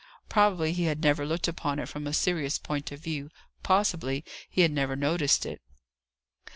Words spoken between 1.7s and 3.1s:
it from a serious point of